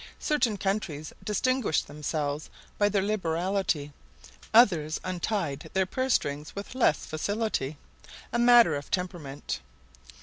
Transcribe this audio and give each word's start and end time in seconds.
Certain 0.17 0.57
countries 0.57 1.13
distinguished 1.23 1.85
themselves 1.85 2.49
by 2.79 2.89
their 2.89 3.03
liberality; 3.03 3.91
others 4.51 4.99
untied 5.03 5.69
their 5.73 5.85
purse 5.85 6.15
strings 6.15 6.55
with 6.55 6.73
less 6.73 7.05
facility—a 7.05 8.39
matter 8.39 8.75
of 8.75 8.89
temperament. 8.89 9.59